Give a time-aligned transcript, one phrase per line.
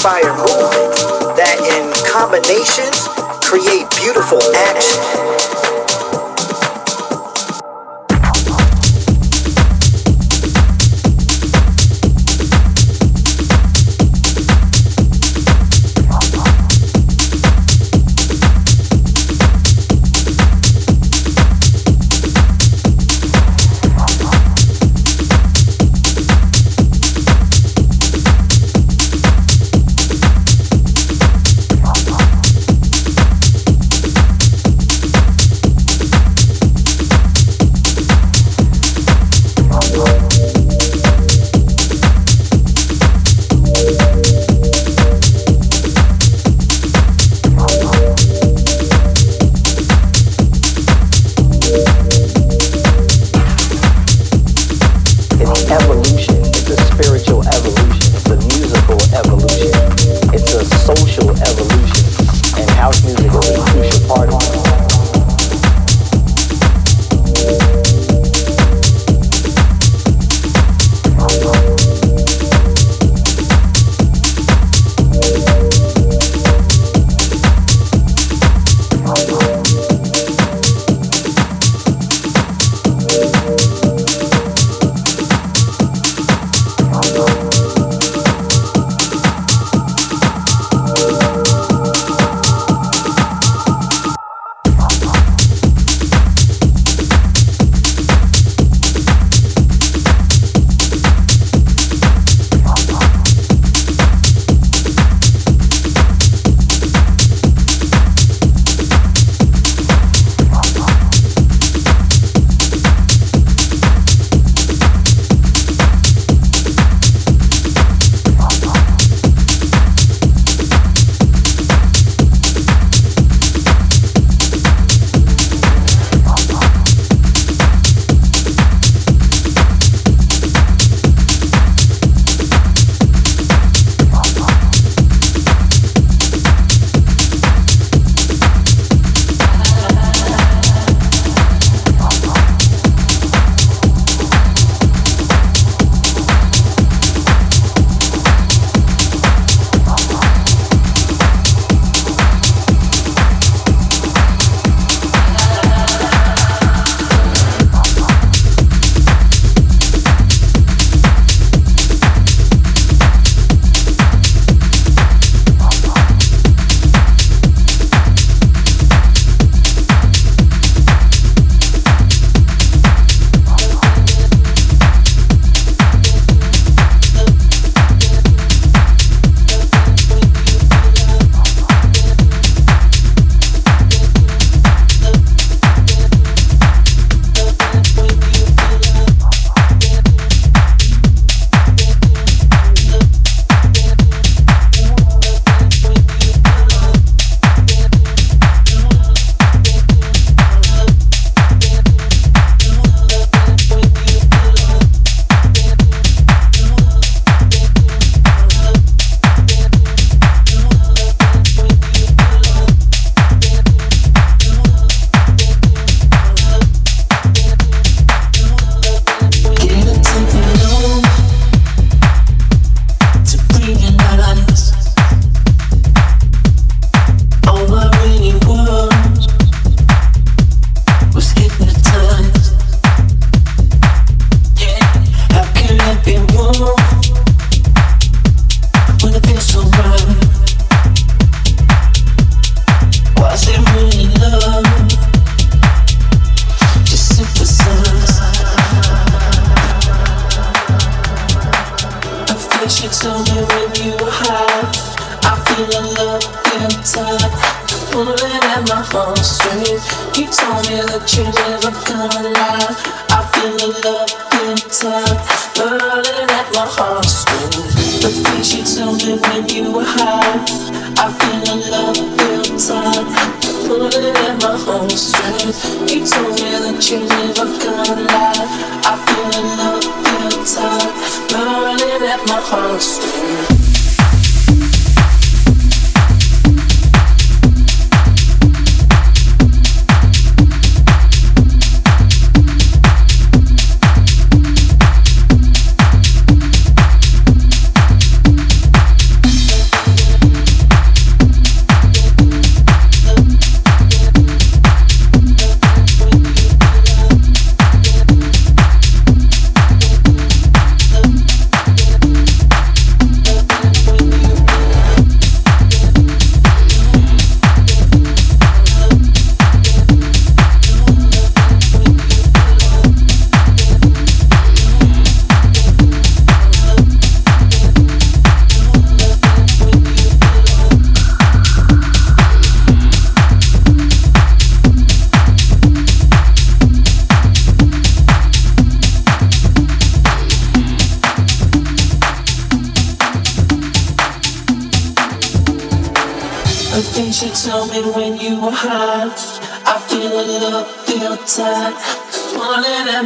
[0.00, 1.04] inspire movements
[1.36, 3.04] that in combinations
[3.44, 5.19] create beautiful action.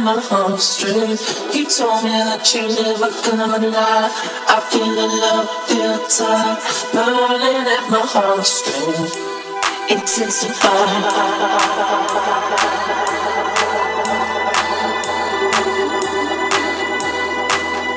[0.05, 1.21] My heartstrings.
[1.55, 4.11] You told me that you never gonna lie.
[4.47, 6.61] I feel the love feel tight,
[6.93, 9.11] burning at my heartstrings.
[9.89, 10.85] Intensify.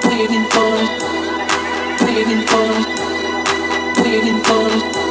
[0.08, 0.92] Waiting for it,
[2.08, 2.88] waiting for it,
[4.02, 5.07] waiting for it,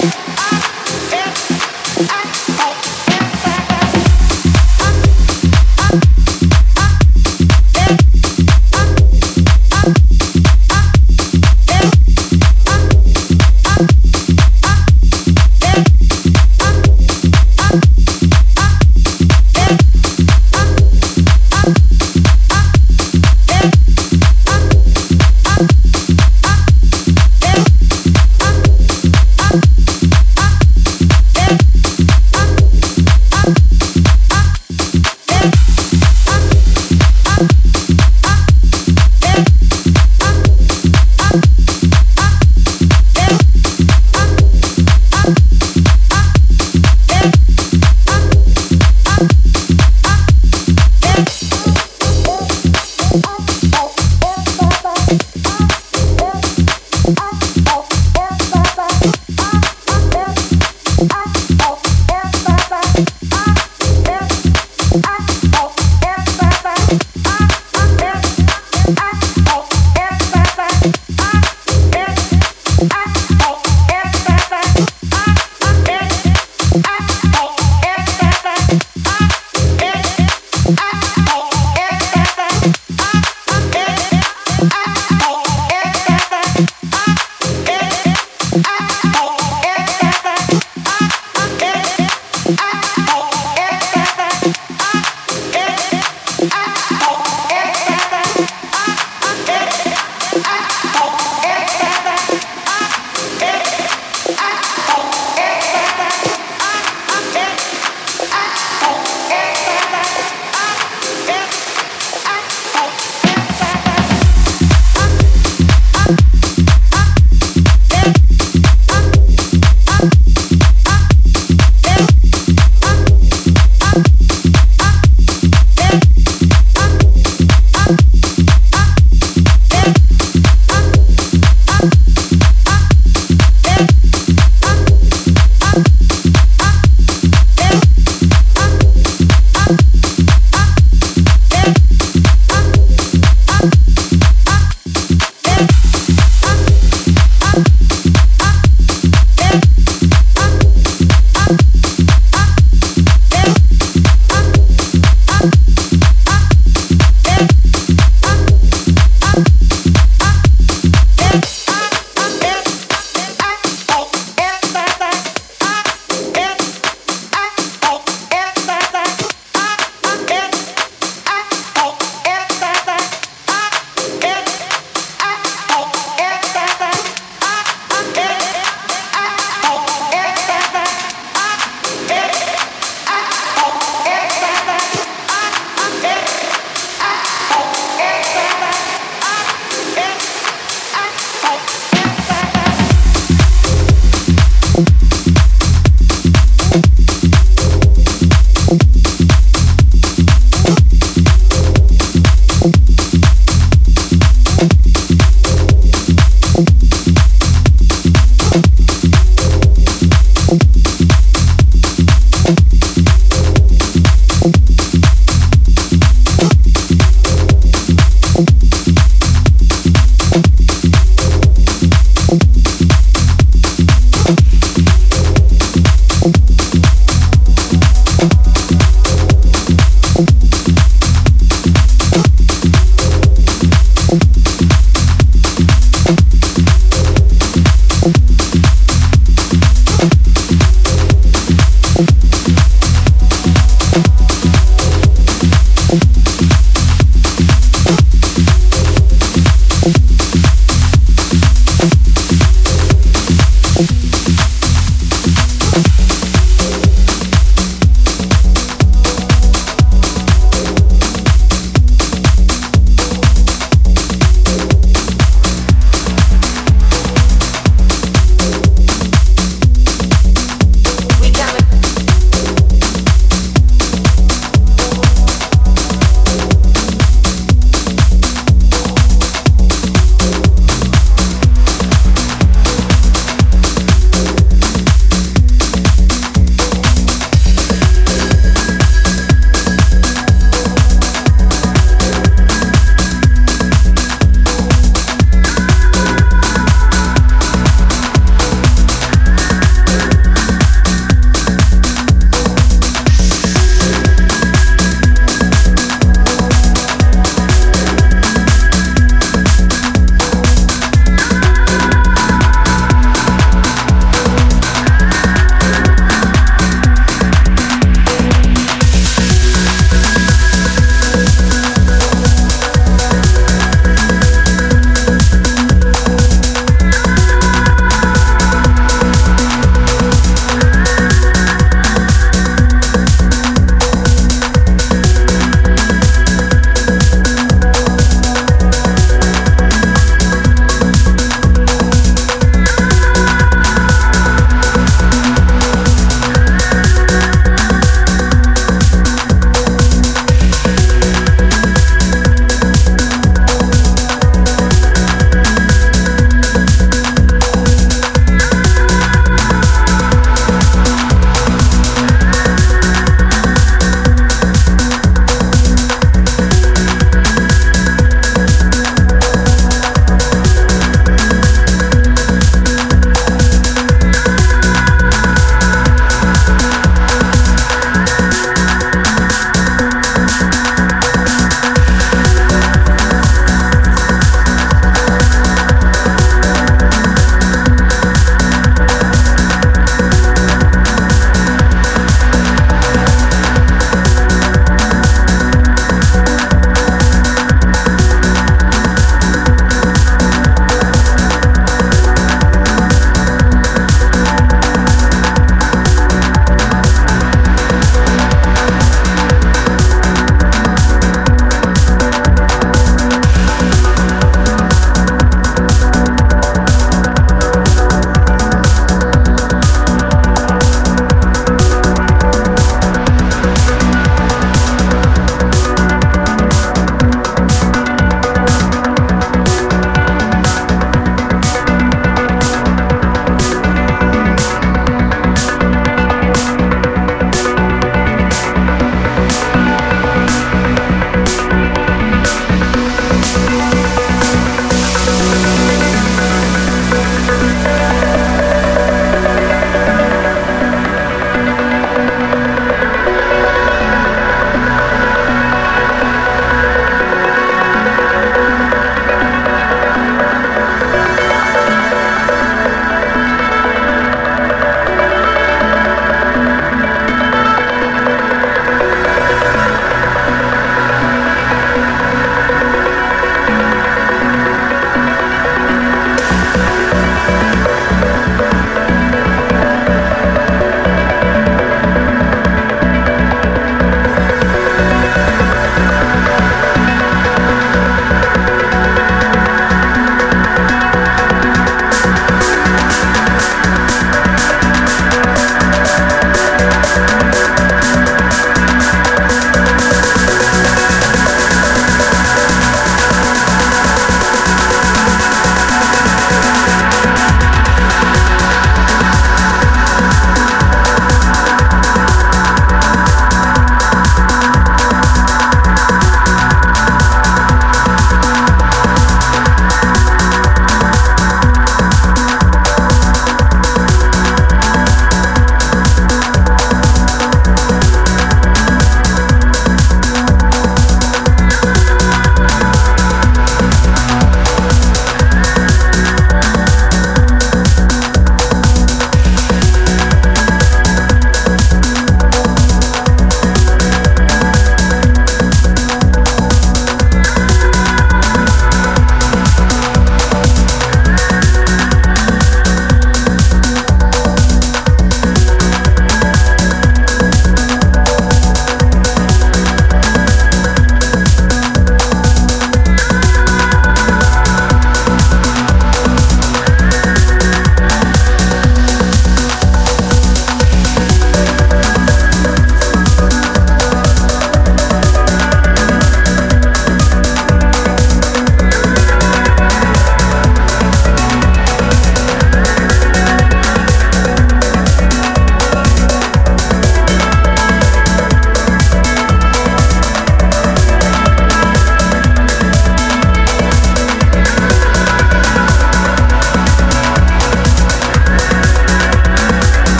[0.00, 0.27] Thank you.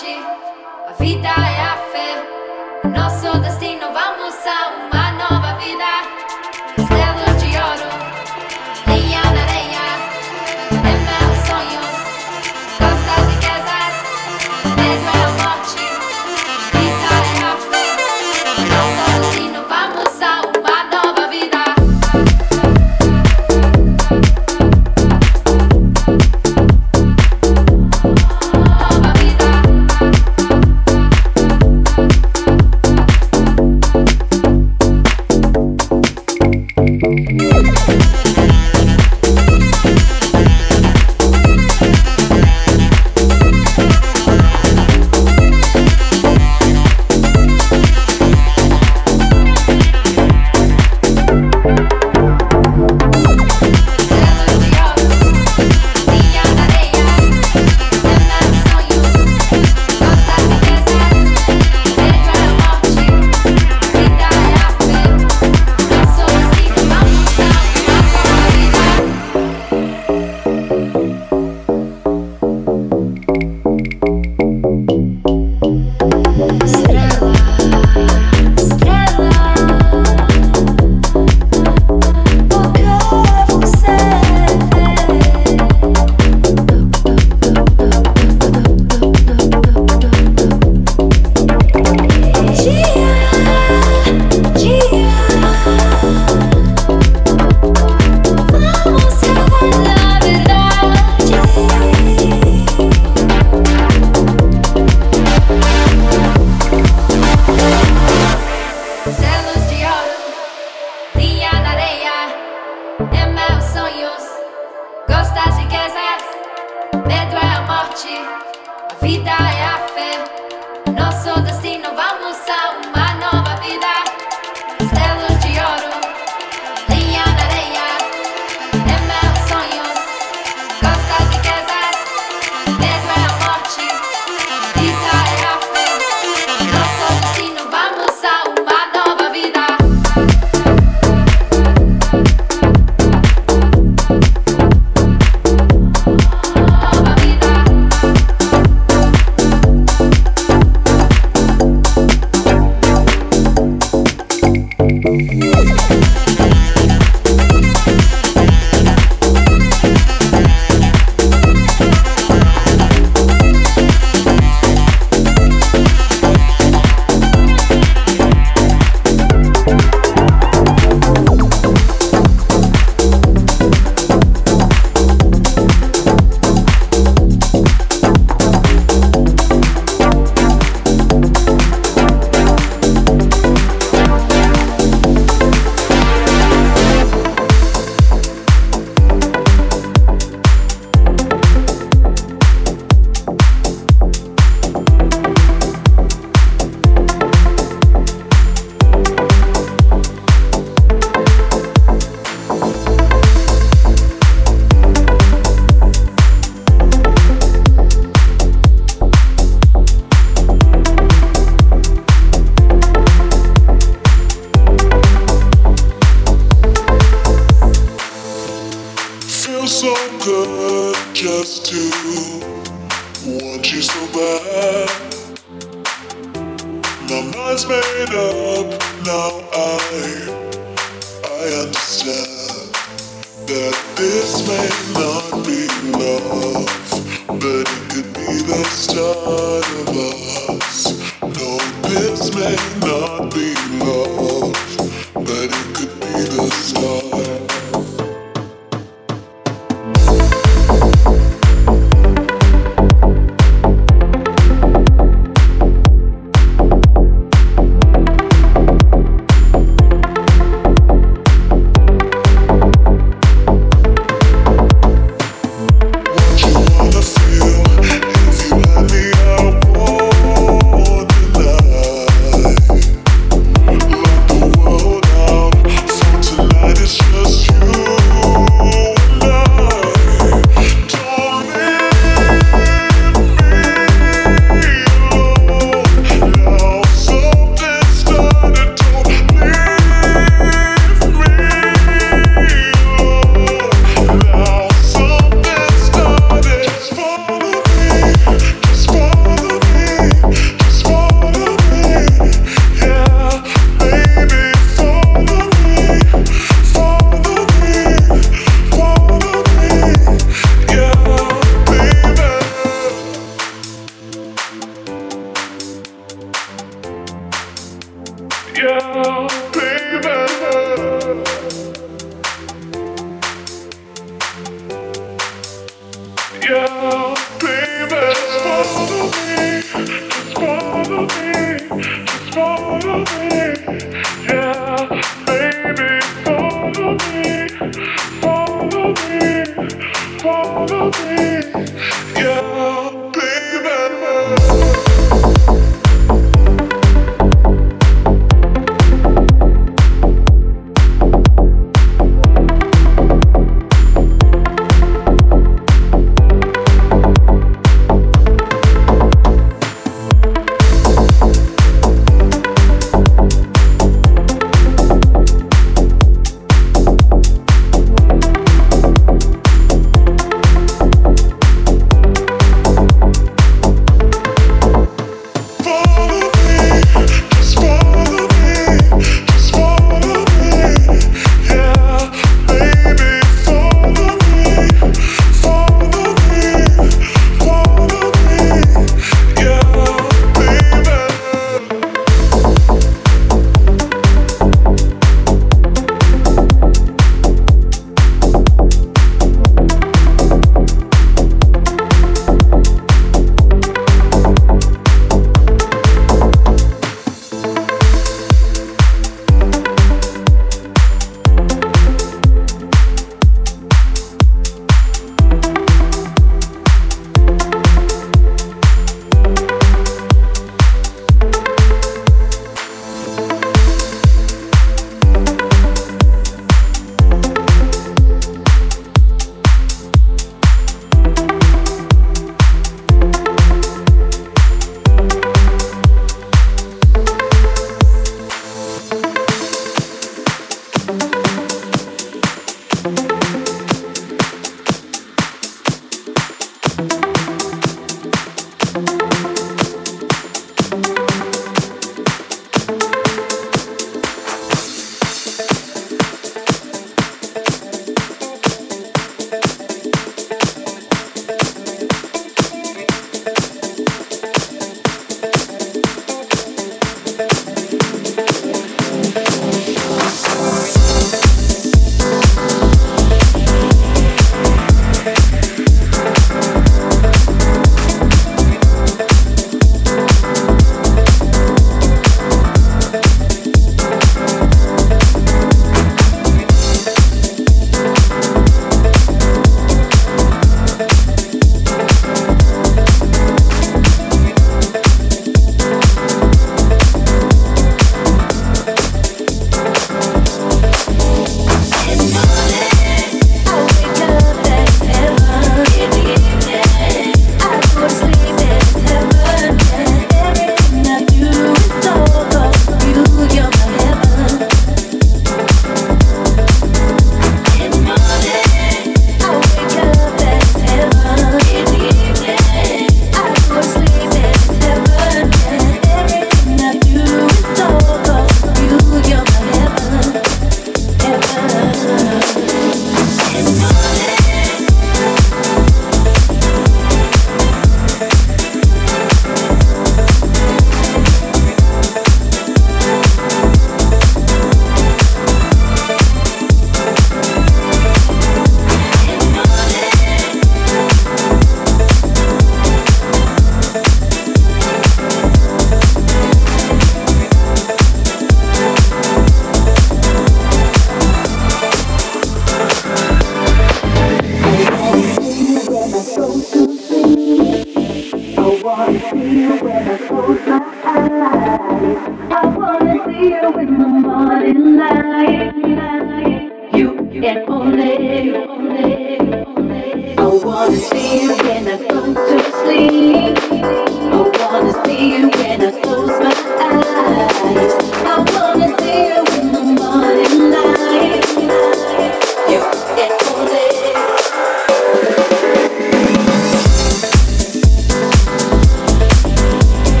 [0.00, 0.16] morte,
[0.88, 1.89] a vida é a